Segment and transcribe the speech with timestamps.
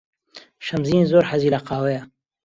[0.65, 2.03] شەمزین زۆر حەزی لە قاوەیە.